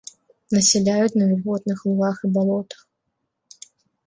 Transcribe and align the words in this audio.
Насяляюць 0.55 1.17
на 1.19 1.27
вільготных 1.31 1.77
лугах 1.91 2.17
і 2.25 2.33
балотах. 2.39 2.79